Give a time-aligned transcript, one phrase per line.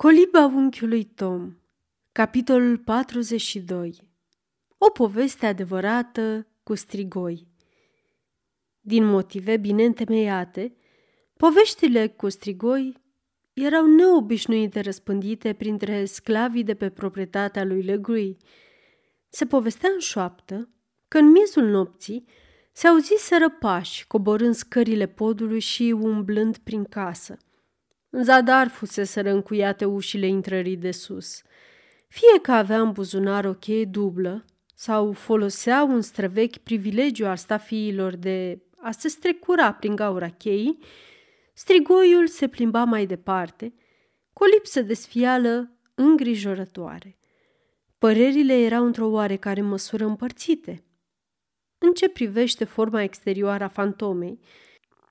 [0.00, 1.56] Coliba unchiului Tom
[2.12, 4.08] Capitolul 42
[4.78, 7.46] O poveste adevărată cu strigoi.
[8.80, 10.76] Din motive bine întemeiate,
[11.36, 12.96] poveștile cu strigoi
[13.52, 18.36] erau neobișnuite răspândite printre sclavii de pe proprietatea lui Legrui.
[19.28, 20.68] Se povestea în șoaptă
[21.08, 22.24] că în miezul nopții
[22.72, 27.36] se auziseră pași coborând scările podului și umblând prin casă–
[28.10, 31.42] în zadar fusese încuiate ușile intrării de sus.
[32.08, 38.16] Fie că avea în buzunar o cheie dublă sau folosea un străvechi privilegiu al stafiilor
[38.16, 40.78] de a se strecura prin gaura cheii,
[41.54, 43.74] strigoiul se plimba mai departe,
[44.32, 47.18] cu o lipsă de sfială îngrijorătoare.
[47.98, 50.84] Părerile erau într-o oarecare măsură împărțite.
[51.78, 54.40] În ce privește forma exterioară a fantomei,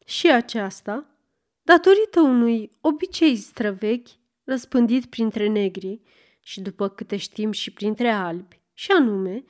[0.05, 1.18] și aceasta
[1.69, 4.09] datorită unui obicei străvechi
[4.43, 6.01] răspândit printre negri
[6.41, 9.43] și, după câte știm, și printre albi, și anume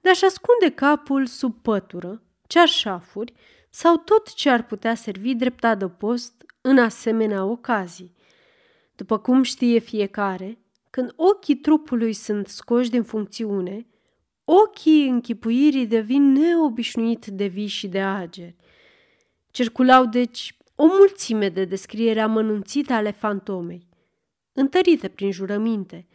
[0.00, 3.32] de a-și ascunde capul sub pătură, cearșafuri
[3.70, 8.14] sau tot ce ar putea servi drept adăpost în asemenea ocazii.
[8.94, 10.58] După cum știe fiecare,
[10.90, 13.86] când ochii trupului sunt scoși din funcțiune,
[14.44, 18.56] ochii închipuirii devin neobișnuit de vii și de ageri.
[19.50, 23.88] Circulau deci o mulțime de descriere amănunțite ale fantomei,
[24.52, 26.06] întărite prin jurăminte,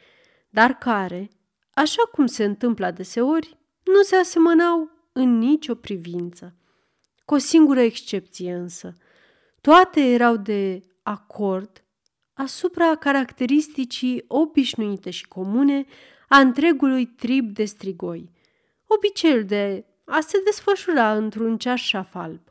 [0.50, 1.30] dar care,
[1.74, 6.56] așa cum se întâmplă adeseori, nu se asemănau în nicio privință.
[7.26, 8.94] Cu o singură excepție însă,
[9.62, 11.84] toate erau de acord
[12.34, 15.86] asupra caracteristicii obișnuite și comune
[16.30, 18.32] a întregului trib de strigoi,
[18.88, 22.51] obiceiul de a se desfășura într-un ceașaf alb.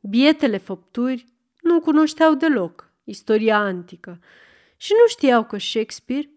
[0.00, 1.26] Bietele făpturi
[1.60, 4.20] nu cunoșteau deloc istoria antică
[4.76, 6.30] și nu știau că Shakespeare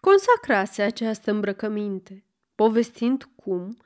[0.00, 3.76] consacrase această îmbrăcăminte, povestind cum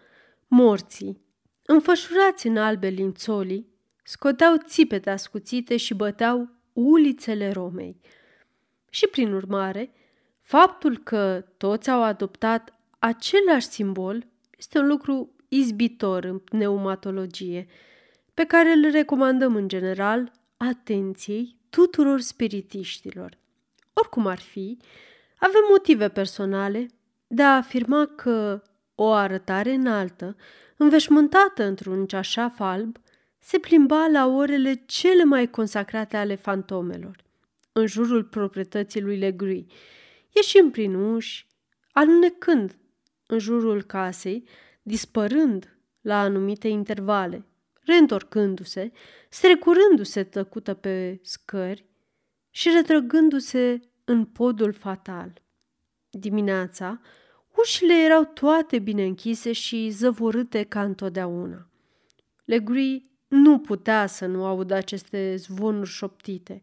[0.46, 1.20] morții,
[1.62, 3.68] înfășurați în albe lințolii,
[4.02, 8.00] scoteau țipete ascuțite și băteau ulițele Romei.
[8.90, 9.92] Și prin urmare,
[10.40, 14.26] faptul că toți au adoptat același simbol
[14.58, 17.66] este un lucru izbitor în pneumatologie–
[18.36, 23.38] pe care îl recomandăm în general atenției tuturor spiritiștilor.
[23.92, 24.78] Oricum ar fi,
[25.38, 26.86] avem motive personale
[27.26, 28.62] de a afirma că
[28.94, 30.36] o arătare înaltă,
[30.76, 32.96] înveșmântată într-un ceașaf alb,
[33.38, 37.16] se plimba la orele cele mai consacrate ale fantomelor,
[37.72, 39.66] în jurul proprietății lui Legrui,
[40.34, 41.46] ieșind prin uși,
[41.92, 42.76] alunecând
[43.26, 44.48] în jurul casei,
[44.82, 47.44] dispărând la anumite intervale,
[47.86, 48.92] reîntorcându-se,
[49.28, 51.84] strecurându-se tăcută pe scări
[52.50, 55.42] și retrăgându-se în podul fatal.
[56.10, 57.00] Dimineața,
[57.56, 61.70] ușile erau toate bine închise și zăvorâte ca întotdeauna.
[62.44, 66.62] Legri nu putea să nu audă aceste zvonuri șoptite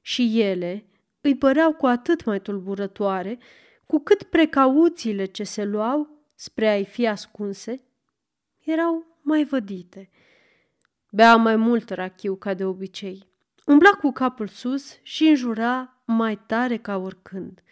[0.00, 0.86] și ele
[1.20, 3.38] îi păreau cu atât mai tulburătoare
[3.86, 7.84] cu cât precauțiile ce se luau spre a-i fi ascunse
[8.58, 10.10] erau mai vădite–
[11.14, 13.28] Bea mai mult rachiu ca de obicei.
[13.66, 17.62] Umbla cu capul sus și înjura mai tare ca oricând.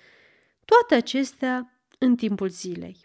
[0.64, 2.96] Toate acestea în timpul zilei.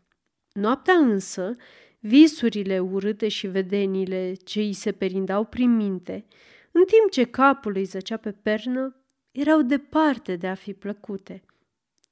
[0.51, 1.55] Noaptea însă,
[1.99, 6.25] visurile urâte și vedenile ce îi se perindau prin minte,
[6.71, 8.95] în timp ce capul îi zăcea pe pernă,
[9.31, 11.43] erau departe de a fi plăcute.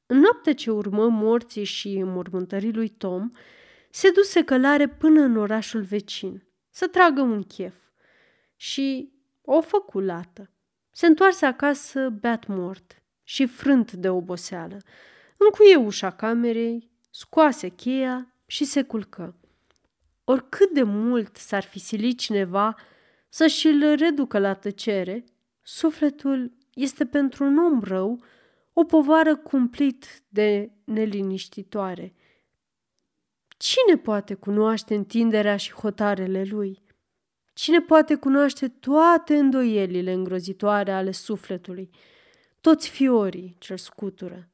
[0.05, 3.31] În noaptea ce urmă morții și mormântării lui Tom,
[3.89, 7.81] se duse călare până în orașul vecin, să tragă un chef
[8.63, 10.49] și o făcu lată.
[10.91, 14.77] Se întoarse acasă beat mort și frânt de oboseală.
[15.37, 19.35] Încuie ușa camerei, scoase cheia și se culcă.
[20.23, 22.75] Oricât de mult s-ar fi silit cineva
[23.29, 25.23] să și-l reducă la tăcere,
[25.61, 28.23] sufletul este pentru un om rău
[28.73, 32.13] o povară cumplit de neliniștitoare.
[33.57, 36.81] Cine poate cunoaște întinderea și hotarele lui?
[37.53, 41.89] Cine poate cunoaște toate îndoielile îngrozitoare ale sufletului,
[42.61, 44.49] toți fiorii ce scutură,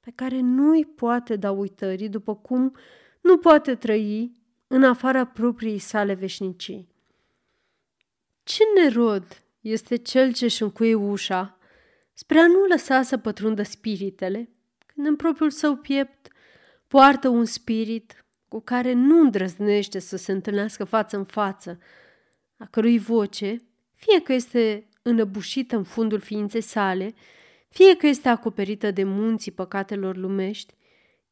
[0.00, 2.76] pe care nu-i poate da uitării după cum
[3.20, 4.32] nu poate trăi
[4.66, 6.88] în afara propriei sale veșnicii.
[8.42, 11.58] Ce nerod este cel ce-și încuie ușa
[12.12, 14.48] spre a nu lăsa să pătrundă spiritele,
[14.86, 16.28] când în propriul său piept
[16.88, 21.78] poartă un spirit cu care nu îndrăznește să se întâlnească față în față,
[22.56, 23.56] a cărui voce,
[23.94, 27.14] fie că este înăbușită în fundul ființei sale,
[27.68, 30.74] fie că este acoperită de munții păcatelor lumești,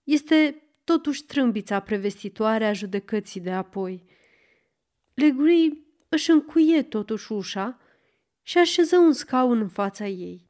[0.04, 4.04] este totuși trâmbița prevestitoare a judecății de apoi.
[5.14, 7.80] Leguri își încuie totuși ușa
[8.42, 10.48] și așeză un scaun în fața ei.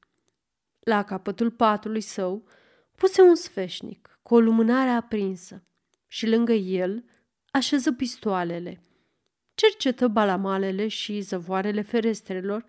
[0.81, 2.49] La capătul patului său
[2.97, 5.65] puse un sfeșnic cu o lumânare aprinsă
[6.07, 7.05] și lângă el
[7.51, 8.81] așeză pistoalele.
[9.55, 12.65] Cercetă balamalele și zăvoarele ferestrelor,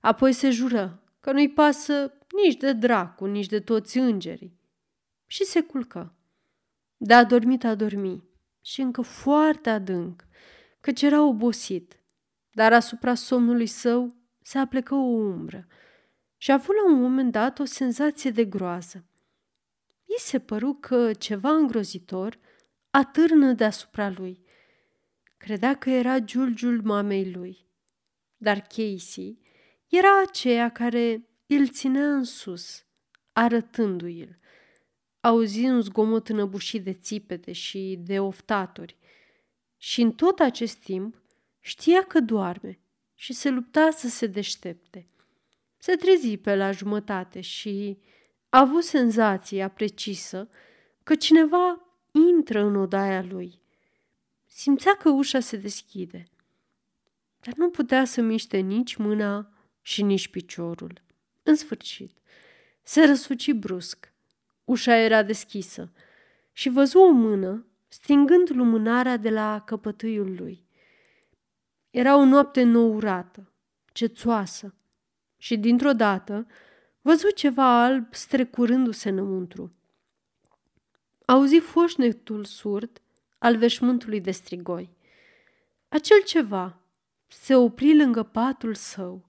[0.00, 2.12] apoi se jură că nu-i pasă
[2.44, 4.60] nici de dracu, nici de toți îngerii.
[5.26, 6.14] Și se culcă.
[6.96, 8.22] Dar a dormit, a dormit
[8.60, 10.26] și încă foarte adânc,
[10.80, 12.00] căci era obosit,
[12.50, 15.66] dar asupra somnului său se aplecă o umbră
[16.36, 19.04] și a avut la un moment dat o senzație de groază.
[20.04, 22.38] I se păru că ceva îngrozitor
[22.90, 24.41] atârnă deasupra lui.
[25.42, 27.66] Credea că era giulgiul mamei lui.
[28.36, 29.38] Dar Casey
[29.88, 32.84] era aceea care îl ținea în sus,
[33.32, 34.38] arătându-i-l.
[35.20, 38.96] Auzi un zgomot înăbușit de țipete și de oftaturi.
[39.76, 41.22] Și în tot acest timp
[41.60, 42.80] știa că doarme
[43.14, 45.08] și se lupta să se deștepte.
[45.78, 47.98] Se trezi pe la jumătate și
[48.48, 50.48] a avut senzația precisă
[51.02, 51.96] că cineva
[52.28, 53.61] intră în odaia lui.
[54.54, 56.24] Simțea că ușa se deschide,
[57.40, 61.02] dar nu putea să miște nici mâna și nici piciorul.
[61.42, 62.18] În sfârșit,
[62.82, 64.12] se răsuci brusc.
[64.64, 65.92] Ușa era deschisă
[66.52, 70.66] și văzu o mână stingând lumânarea de la căpătâiul lui.
[71.90, 73.52] Era o noapte nourată,
[73.92, 74.74] cețoasă
[75.36, 76.46] și dintr-o dată
[77.00, 79.72] văzu ceva alb strecurându-se înăuntru.
[81.24, 83.01] Auzi foșnetul surd
[83.42, 84.90] al veșmântului de strigoi.
[85.88, 86.78] Acel ceva
[87.26, 89.28] se opri lângă patul său.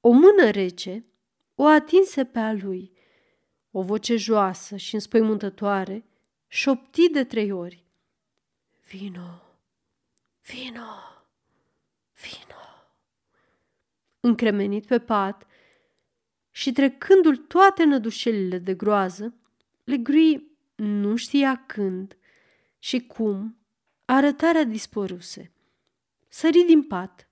[0.00, 1.04] O mână rece
[1.54, 2.92] o atinse pe a lui.
[3.70, 6.04] O voce joasă și înspăimântătoare
[6.46, 7.84] șopti de trei ori.
[8.88, 9.42] Vino,
[10.46, 10.90] vino,
[12.22, 12.62] vino.
[14.20, 15.46] Încremenit pe pat
[16.50, 19.34] și trecându-l toate nădușelile de groază,
[19.84, 22.16] Legrui nu știa când
[22.84, 23.58] și cum
[24.04, 25.52] arătarea dispăruse.
[26.28, 27.28] Sări din pat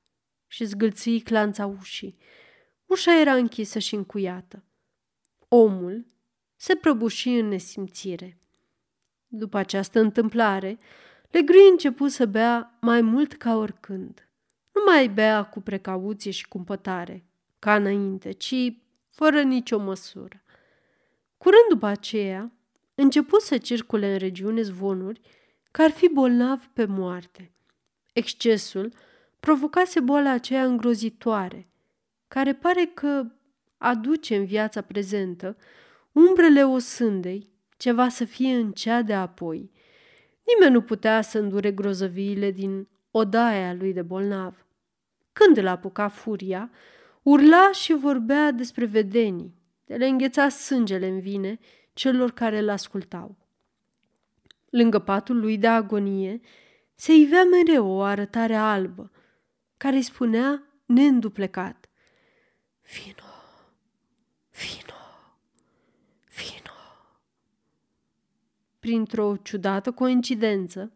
[0.47, 2.17] și zgâlții clanța ușii.
[2.87, 4.65] Ușa era închisă și încuiată.
[5.49, 6.07] Omul
[6.57, 8.41] se prăbuși în nesimțire.
[9.27, 10.79] După această întâmplare,
[11.31, 14.29] Legri începu să bea mai mult ca oricând.
[14.73, 17.25] Nu mai bea cu precauție și cumpătare,
[17.59, 18.55] ca înainte, ci
[19.09, 20.43] fără nicio măsură.
[21.37, 22.53] Curând după aceea,
[22.95, 25.21] începu să circule în regiune zvonuri
[25.71, 27.53] că ar fi bolnav pe moarte.
[28.13, 28.93] Excesul
[29.41, 31.69] provocase boala aceea îngrozitoare,
[32.29, 33.27] care pare că
[33.79, 35.57] aduce în viața prezentă
[36.13, 39.71] umbrele osândei ceva să fie în cea de apoi.
[40.47, 44.67] Nimeni nu putea să îndure grozăviile din odaia lui de bolnav.
[45.33, 46.71] Când îl apuca furia,
[47.23, 51.59] urla și vorbea despre vedenii, de le îngheța sângele în vine
[51.93, 53.37] celor care îl ascultau.
[54.71, 56.41] Lângă patul lui de agonie
[56.95, 59.11] se ivea mereu o arătare albă,
[59.77, 61.89] care îi spunea neînduplecat,
[62.93, 63.31] Vino,
[64.51, 65.01] vino,
[66.37, 66.77] vino.
[68.79, 70.93] Printr-o ciudată coincidență,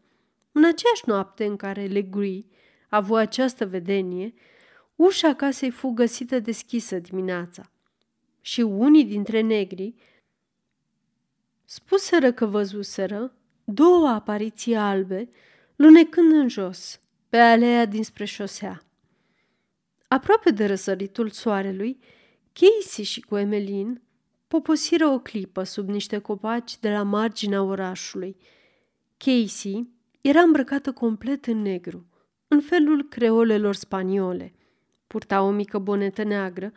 [0.53, 2.45] în aceeași noapte în care Legree
[2.89, 4.35] a avut această vedenie,
[4.97, 7.71] ușa casei fu găsită deschisă dimineața
[8.41, 9.95] și unii dintre negri
[11.65, 13.35] spuseră că văzuseră
[13.65, 15.29] două apariții albe
[15.77, 18.83] lunecând în jos, pe alea dinspre șosea.
[20.09, 21.99] Aproape de răsăritul soarelui,
[22.53, 24.03] Casey și cu Emelin
[24.49, 28.37] poposiră o clipă sub niște copaci de la marginea orașului.
[29.17, 29.89] Casey
[30.21, 32.07] era îmbrăcată complet în negru,
[32.49, 34.55] în felul creolelor spaniole.
[35.07, 36.73] Purta o mică bonetă neagră,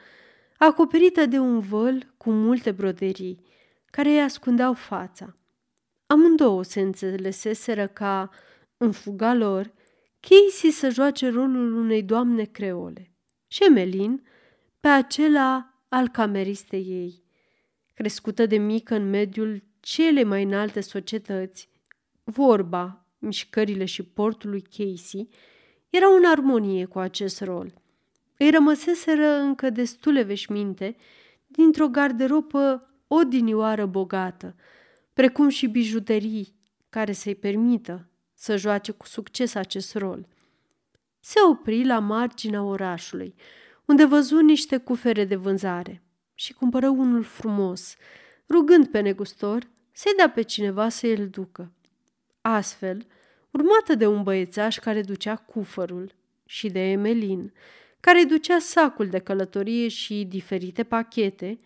[0.58, 3.40] acoperită de un văl cu multe broderii,
[3.92, 5.36] care îi ascundeau fața.
[6.08, 8.30] Amândouă se înțeleseseră ca,
[8.78, 9.74] în fuga lor,
[10.20, 13.12] Casey să joace rolul unei doamne creole
[13.48, 14.24] și Emelin
[14.80, 17.24] pe acela al cameristei ei.
[17.94, 21.70] Crescută de mică în mediul cele mai înalte societăți,
[22.24, 25.30] vorba, mișcările și portul lui Casey
[25.90, 27.74] erau în armonie cu acest rol.
[28.38, 30.96] Îi rămăseseră încă destule veșminte
[31.48, 34.56] dintr-o garderobă odinioară bogată,
[35.18, 36.56] precum și bijuterii
[36.90, 40.28] care să-i permită să joace cu succes acest rol.
[41.20, 43.36] Se opri la marginea orașului,
[43.86, 46.02] unde văzu niște cufere de vânzare.
[46.34, 47.96] și cumpără unul frumos,
[48.50, 51.72] rugând pe negustor să-i dea pe cineva să îl ducă.
[52.42, 53.06] Astfel,
[53.52, 57.54] urmată de un băiețaș care ducea cufărul și de Emelin,
[58.00, 61.58] care ducea sacul de călătorie și diferite pachete,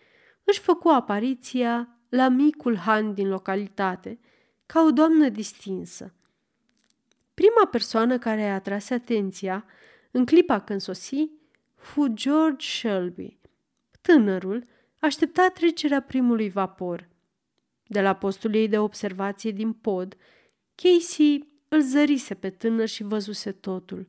[0.44, 4.18] își făcu apariția la micul han din localitate,
[4.66, 6.14] ca o doamnă distinsă.
[7.34, 9.64] Prima persoană care a atras atenția
[10.10, 11.30] în clipa când sosi
[11.74, 13.38] fu George Shelby.
[14.00, 14.64] Tânărul
[14.98, 17.08] aștepta trecerea primului vapor.
[17.86, 20.16] De la postul ei de observație din pod,
[20.74, 24.08] Casey îl zărise pe tânăr și văzuse totul.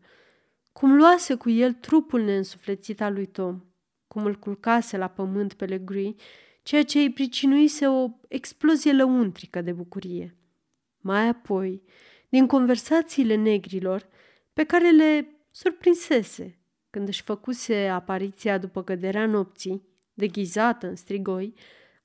[0.72, 3.62] Cum luase cu el trupul neînsuflețit al lui Tom,
[4.08, 6.16] cum îl culcase la pământ pe Legree,
[6.64, 10.36] ceea ce îi pricinuise o explozie lăuntrică de bucurie.
[11.00, 11.84] Mai apoi,
[12.30, 14.08] din conversațiile negrilor,
[14.54, 16.58] pe care le surprinsese
[16.90, 21.54] când își făcuse apariția după căderea nopții, deghizată în strigoi,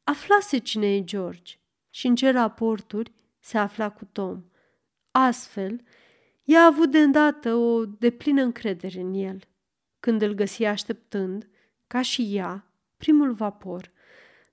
[0.04, 1.54] aflase cine e George
[1.90, 4.44] și în ce raporturi se afla cu Tom.
[5.10, 5.80] Astfel,
[6.44, 9.40] ea a avut de îndată o deplină încredere în el.
[10.00, 11.48] Când îl găsi așteptând,
[11.86, 13.92] ca și ea, primul vapor,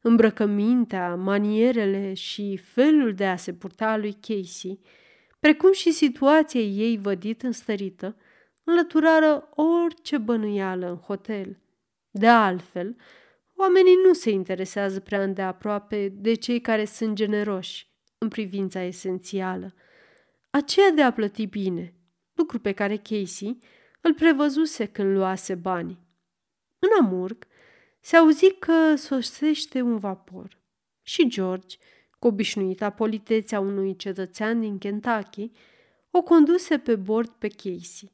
[0.07, 4.79] îmbrăcămintea, manierele și felul de a se purta a lui Casey,
[5.39, 8.17] precum și situația ei vădit înstărită,
[8.63, 11.57] înlăturară orice bănuială în hotel.
[12.11, 12.95] De altfel,
[13.55, 19.73] oamenii nu se interesează prea îndeaproape de cei care sunt generoși în privința esențială,
[20.49, 21.93] aceea de a plăti bine,
[22.33, 23.57] lucru pe care Casey
[24.01, 25.99] îl prevăzuse când luase bani.
[26.79, 27.47] În Amurg
[28.05, 30.59] se auzi că sosește un vapor.
[31.01, 31.77] Și George,
[32.19, 35.51] cu obișnuita politețea unui cetățean din Kentucky,
[36.11, 38.11] o conduse pe bord pe Casey.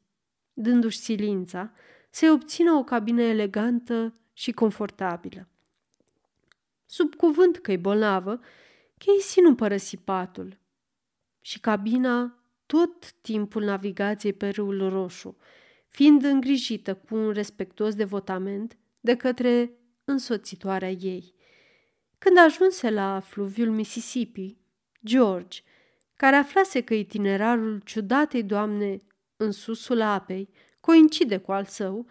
[0.52, 1.72] Dându-și silința,
[2.10, 5.48] să obțină o cabină elegantă și confortabilă.
[6.86, 8.40] Sub cuvânt că-i bolnavă,
[8.98, 10.58] Casey nu părăsi patul.
[11.40, 15.36] Și cabina tot timpul navigației pe râul Roșu,
[15.88, 21.34] fiind îngrijită cu un respectuos devotament de către însoțitoarea ei.
[22.18, 24.56] Când ajunse la fluviul Mississippi,
[25.04, 25.60] George,
[26.14, 28.96] care aflase că itinerarul ciudatei doamne
[29.36, 30.48] în susul apei,
[30.80, 32.06] coincide cu al său,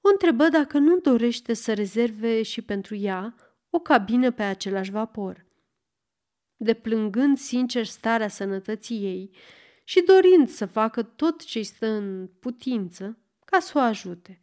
[0.00, 3.34] o întrebă dacă nu dorește să rezerve și pentru ea
[3.70, 5.46] o cabină pe același vapor.
[6.56, 9.30] Deplângând sincer starea sănătății ei
[9.84, 14.42] și dorind să facă tot ce stă în putință ca să o ajute.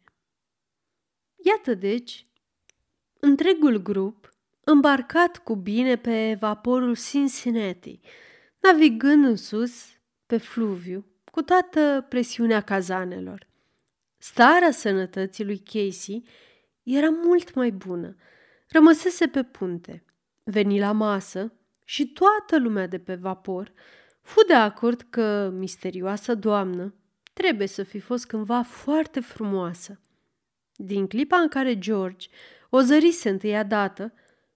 [1.44, 2.27] Iată deci,
[3.20, 4.28] întregul grup
[4.64, 8.00] îmbarcat cu bine pe vaporul Cincinnati,
[8.60, 9.86] navigând în sus
[10.26, 13.46] pe fluviu cu toată presiunea cazanelor.
[14.18, 16.24] Starea sănătății lui Casey
[16.82, 18.16] era mult mai bună.
[18.68, 20.04] Rămăsese pe punte,
[20.44, 21.52] veni la masă
[21.84, 23.72] și toată lumea de pe vapor
[24.22, 26.94] fu de acord că misterioasa doamnă
[27.32, 30.00] trebuie să fi fost cândva foarte frumoasă.
[30.74, 32.28] Din clipa în care George
[32.68, 34.12] o zărise întâia dată,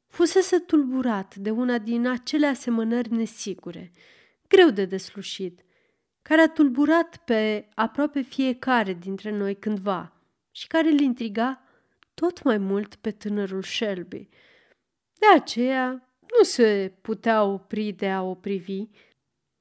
[0.07, 3.91] fusese tulburat de una din acele asemănări nesigure,
[4.49, 5.61] greu de deslușit–
[6.23, 10.13] care a tulburat pe aproape fiecare dintre noi cândva
[10.51, 11.63] și care îl intriga
[12.15, 14.29] tot mai mult pe tânărul Shelby.
[15.19, 15.91] De aceea
[16.39, 18.89] nu se putea opri de a o privi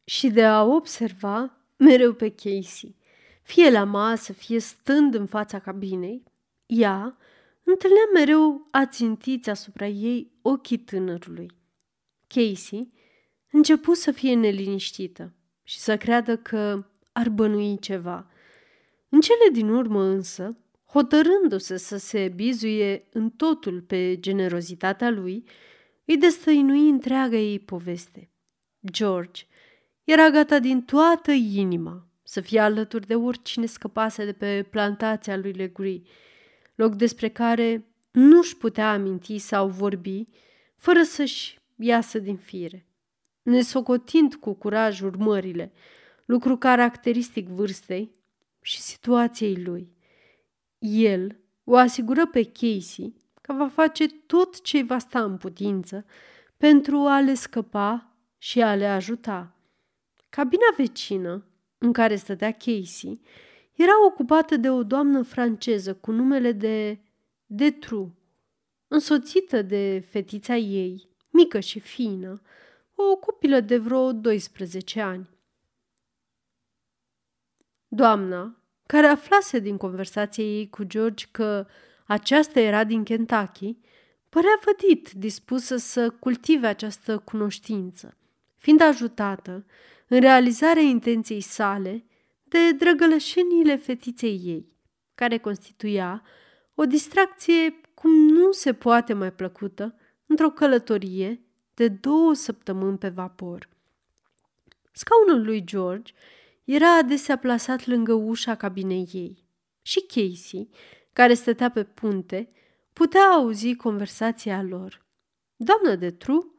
[0.03, 2.95] și de a observa mereu pe Casey.
[3.41, 6.23] Fie la masă, fie stând în fața cabinei,
[6.65, 7.17] ea
[7.63, 11.51] întâlnea mereu ațintiți asupra ei ochii tânărului.
[12.27, 12.91] Casey
[13.51, 18.27] început să fie neliniștită și să creadă că ar bănui ceva.
[19.09, 25.43] În cele din urmă însă, hotărându-se să se bizuie în totul pe generozitatea lui,
[26.05, 28.31] îi destăinui întreaga ei poveste.
[28.91, 29.43] George
[30.03, 35.51] era gata din toată inima să fie alături de oricine scăpase de pe plantația lui
[35.51, 36.01] Legree,
[36.81, 40.23] loc despre care nu-și putea aminti sau vorbi
[40.75, 42.85] fără să-și iasă din fire
[43.41, 45.71] nesocotind cu curaj urmările,
[46.25, 48.11] lucru caracteristic vârstei
[48.61, 49.95] și situației lui.
[50.79, 56.05] El o asigură pe Casey că va face tot ce va sta în putință
[56.57, 59.55] pentru a le scăpa și a le ajuta.
[60.29, 61.45] Cabina vecină,
[61.77, 63.21] în care stătea Casey,
[63.73, 66.99] era ocupată de o doamnă franceză cu numele de
[67.45, 68.17] Detru,
[68.87, 72.41] însoțită de fetița ei, mică și fină,
[72.95, 75.29] o copilă de vreo 12 ani.
[77.87, 81.67] Doamna, care aflase din conversația ei cu George că
[82.05, 83.77] aceasta era din Kentucky,
[84.29, 88.17] părea vădit, dispusă să cultive această cunoștință,
[88.55, 89.65] fiind ajutată
[90.07, 92.05] în realizarea intenției sale
[92.51, 94.77] de drăgălășenile fetiței ei,
[95.15, 96.23] care constituia
[96.75, 101.41] o distracție cum nu se poate mai plăcută într-o călătorie
[101.73, 103.69] de două săptămâni pe vapor.
[104.91, 106.13] Scaunul lui George
[106.63, 109.43] era adesea plasat lângă ușa cabinei ei
[109.81, 110.69] și Casey,
[111.13, 112.51] care stătea pe punte,
[112.93, 115.05] putea auzi conversația lor.
[115.55, 116.55] Doamna de Tru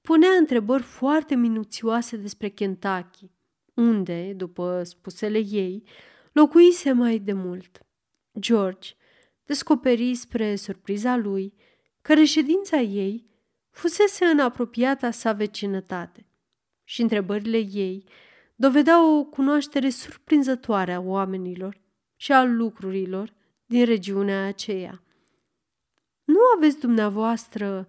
[0.00, 3.30] punea întrebări foarte minuțioase despre Kentucky,
[3.88, 5.82] unde, după spusele ei,
[6.32, 7.86] locuise mai de mult.
[8.38, 8.90] George
[9.44, 11.54] descoperi spre surpriza lui
[12.00, 13.26] că reședința ei
[13.70, 16.26] fusese în apropiata sa vecinătate
[16.84, 18.04] și întrebările ei
[18.54, 21.80] dovedeau o cunoaștere surprinzătoare a oamenilor
[22.16, 23.34] și a lucrurilor
[23.66, 25.02] din regiunea aceea.
[26.24, 27.88] Nu aveți dumneavoastră,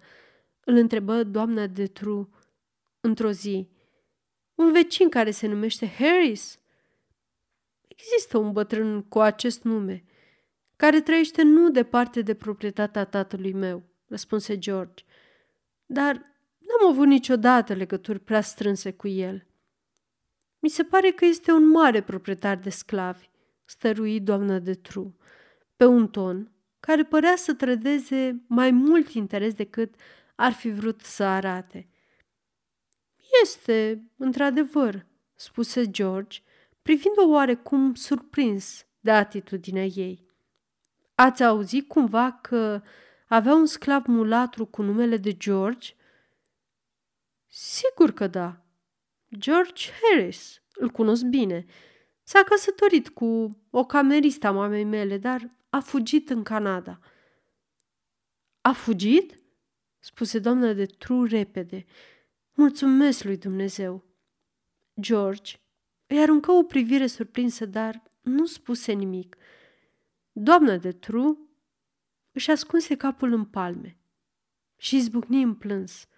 [0.64, 2.28] îl întrebă doamna de Tru
[3.00, 3.68] într-o zi,
[4.54, 6.58] un vecin care se numește Harris?
[7.86, 10.04] Există un bătrân cu acest nume,
[10.76, 15.04] care trăiește nu departe de proprietatea tatălui meu, răspunse George,
[15.86, 16.14] dar
[16.58, 19.46] n-am avut niciodată legături prea strânse cu el.
[20.58, 23.30] Mi se pare că este un mare proprietar de sclavi,
[23.64, 25.16] stărui doamna de Tru,
[25.76, 29.94] pe un ton care părea să trădeze mai mult interes decât
[30.34, 31.88] ar fi vrut să arate.
[33.42, 36.38] Este, într-adevăr, spuse George,
[36.82, 40.26] privind-o oarecum surprins de atitudinea ei.
[41.14, 42.82] Ați auzit cumva că
[43.28, 45.92] avea un sclav mulatru cu numele de George?
[47.46, 48.64] Sigur că da.
[49.38, 51.64] George Harris, îl cunosc bine.
[52.22, 56.98] S-a căsătorit cu o cameristă a mamei mele, dar a fugit în Canada.
[58.60, 59.38] A fugit?
[59.98, 61.84] spuse doamna de Tru repede.
[62.54, 64.04] Mulțumesc lui Dumnezeu.
[65.00, 65.56] George
[66.06, 69.36] îi aruncă o privire surprinsă, dar nu spuse nimic.
[70.32, 71.48] Doamna de Tru
[72.32, 73.98] își ascunse capul în palme
[74.76, 76.08] și izbucni în plâns.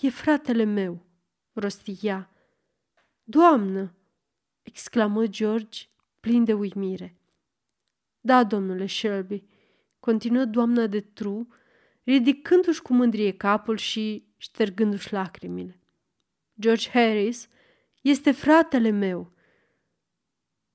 [0.00, 1.06] E fratele meu,
[1.52, 2.30] rosti ea.
[3.24, 3.94] Doamnă,
[4.62, 5.86] exclamă George,
[6.20, 7.16] plin de uimire.
[8.20, 9.44] Da, domnule Shelby,
[10.00, 11.48] continuă doamna de Tru,
[12.04, 15.80] ridicându-și cu mândrie capul și ștergându-și lacrimile.
[16.60, 17.48] George Harris
[18.00, 19.32] este fratele meu.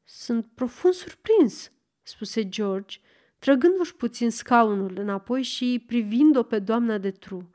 [0.04, 3.00] Sunt profund surprins, spuse George,
[3.40, 7.50] trăgându-și puțin scaunul înapoi și privind-o pe doamna de Tru.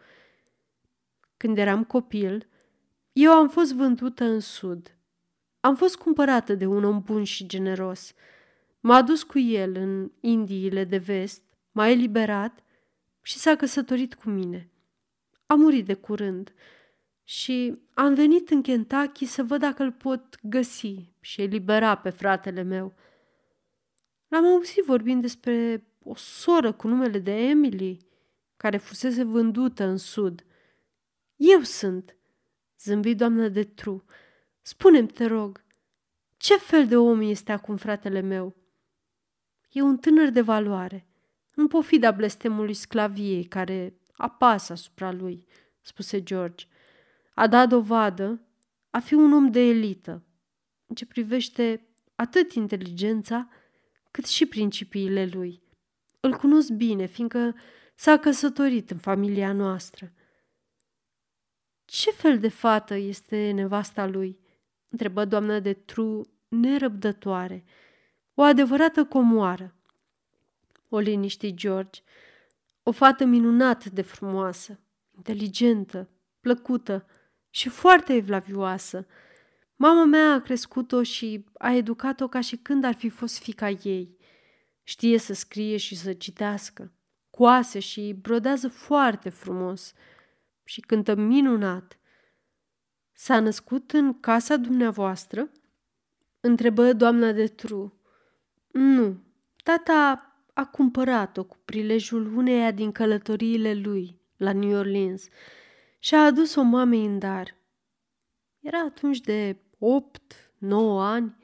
[1.37, 2.49] Când eram copil,
[3.13, 4.97] eu am fost vândută în sud.
[5.61, 8.13] Am fost cumpărată de un om bun și generos–
[8.81, 11.43] M-a dus cu el în Indiile de vest,
[11.73, 12.63] m-a eliberat
[13.23, 14.71] și s-a căsătorit cu mine.
[15.51, 16.53] A murit de curând
[17.25, 22.63] și am venit în Kentucky să văd dacă îl pot găsi și elibera pe fratele
[22.63, 22.95] meu.
[24.29, 28.07] L-am auzit vorbind despre o soră cu numele de Emily,
[28.57, 30.45] care fusese vândută în sud.
[31.37, 32.17] Eu sunt,
[32.81, 34.05] zâmbi doamna de Tru.
[34.61, 35.65] Spune-mi, te rog,
[36.37, 38.57] ce fel de om este acum fratele meu?
[39.71, 41.07] E un tânăr de valoare,
[41.55, 45.47] în pofida blestemului sclaviei care apasă asupra lui,
[45.81, 46.67] spuse George.
[47.35, 48.41] A dat dovadă
[48.91, 50.23] a fi un om de elită,
[50.87, 53.49] în ce privește atât inteligența
[54.11, 55.63] cât și principiile lui.
[56.21, 57.55] Îl cunosc bine, fiindcă
[57.95, 60.13] s-a căsătorit în familia noastră.
[61.85, 64.39] Ce fel de fată este nevasta lui?
[64.89, 67.65] întrebă doamna de Tru nerăbdătoare
[68.41, 69.75] o adevărată comoară.
[70.89, 72.01] O liniști George,
[72.83, 74.81] o fată minunat de frumoasă,
[75.17, 76.09] inteligentă,
[76.41, 77.07] plăcută
[77.51, 79.07] și foarte evlavioasă.
[79.77, 84.17] Mama mea a crescut-o și a educat-o ca și când ar fi fost fica ei.
[84.83, 86.93] Știe să scrie și să citească,
[87.31, 89.93] coase și brodează foarte frumos
[90.65, 91.99] și cântă minunat.
[93.13, 95.51] S-a născut în casa dumneavoastră?
[96.41, 98.01] Întrebă doamna de Tru.
[98.73, 99.23] Nu,
[99.63, 100.30] tata
[100.61, 105.29] a cumpărat-o cu prilejul uneia din călătoriile lui la New Orleans
[105.99, 107.57] și a adus-o mamei în dar.
[108.61, 111.37] Era atunci de opt, nouă ani.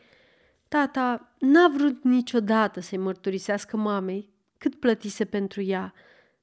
[0.69, 5.93] Tata n-a vrut niciodată să-i mărturisească mamei cât plătise pentru ea,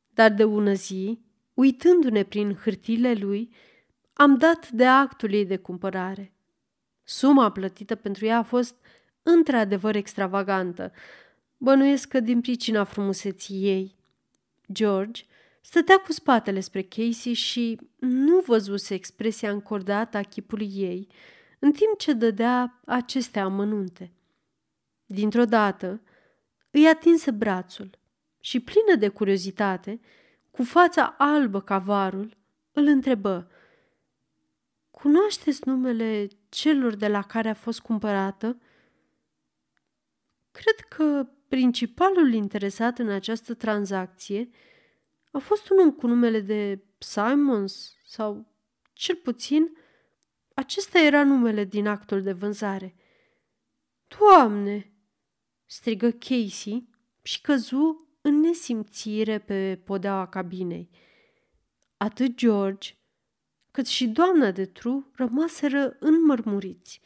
[0.10, 1.20] dar de ună zi,
[1.54, 3.54] uitându-ne prin hârtile lui,
[4.14, 6.34] am dat de actul ei de cumpărare.
[7.04, 8.76] Suma plătită pentru ea a fost
[9.24, 10.92] într-adevăr extravagantă.
[11.58, 13.96] Bănuiesc că din pricina frumuseții ei.
[14.72, 15.24] George
[15.62, 21.08] stătea cu spatele spre Casey și nu văzuse expresia încordată a chipului ei,
[21.60, 24.12] în timp ce dădea aceste amănunte.
[25.06, 26.02] Dintr-o dată,
[26.72, 27.90] îi atinse brațul
[28.40, 30.00] și, plină de curiozitate,
[30.52, 32.38] cu fața albă ca varul,
[32.72, 33.52] îl întrebă.
[34.92, 38.58] Cunoașteți numele celor de la care a fost cumpărată?
[40.52, 44.50] Cred că principalul interesat în această tranzacție
[45.32, 48.54] a fost un om cu numele de Simons sau,
[48.94, 49.78] cel puțin,
[50.54, 52.96] acesta era numele din actul de vânzare.
[54.18, 54.94] Doamne!
[55.66, 56.90] strigă Casey
[57.22, 60.90] și căzu în nesimțire pe podeaua cabinei.
[61.98, 62.96] Atât George
[63.72, 67.02] cât și doamna de Tru rămaseră înmărmuriți,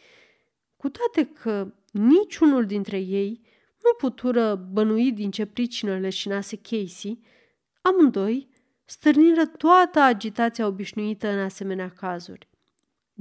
[0.76, 3.47] cu toate că niciunul dintre ei
[3.84, 7.20] nu putură bănui din ce pricină leșinase Casey,
[7.82, 8.50] amândoi
[8.86, 12.50] stârniră toată agitația obișnuită în asemenea cazuri.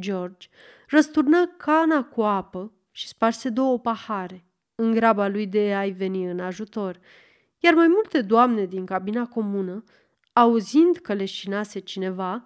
[0.00, 0.48] George
[0.88, 6.40] răsturnă cana cu apă și sparse două pahare, în graba lui de a-i veni în
[6.40, 7.00] ajutor,
[7.58, 9.84] iar mai multe doamne din cabina comună,
[10.32, 12.44] auzind că leșinase cineva,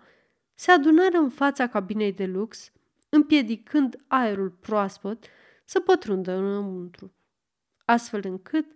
[0.54, 2.72] se adunară în fața cabinei de lux,
[3.08, 5.24] împiedicând aerul proaspăt
[5.64, 7.12] să pătrundă înăuntru,
[7.90, 8.66] astfel încât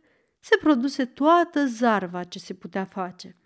[0.41, 3.37] se produse toată zarva ce se putea face.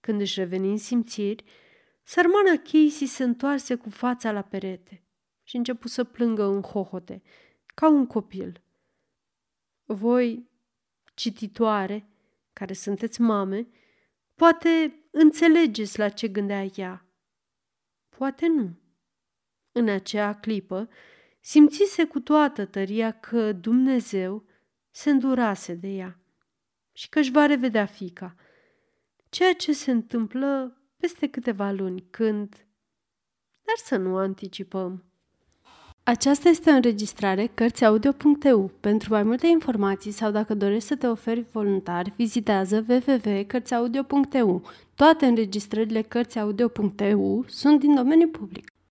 [0.00, 1.44] Când își reveni în simțiri,
[2.02, 5.02] sărmana Casey se întoarse cu fața la perete
[5.42, 7.22] și începu să plângă în hohote,
[7.74, 8.62] ca un copil.
[9.84, 10.50] Voi,
[11.14, 12.08] cititoare,
[12.52, 13.68] care sunteți mame,
[14.34, 17.06] poate înțelegeți la ce gândea ea.
[18.08, 18.78] Poate nu.
[19.72, 20.88] În acea clipă,
[21.40, 24.47] simțise cu toată tăria că Dumnezeu
[24.98, 26.18] se îndurase de ea
[26.92, 28.34] și că își va revedea fica,
[29.28, 32.66] ceea ce se întâmplă peste câteva luni, când...
[33.64, 35.04] Dar să nu anticipăm.
[36.02, 38.70] Aceasta este o înregistrare Cărțiaudio.eu.
[38.80, 44.70] Pentru mai multe informații sau dacă dorești să te oferi voluntar, vizitează www.cărțiaudio.eu.
[44.94, 48.77] Toate înregistrările Cărțiaudio.eu sunt din domeniu public.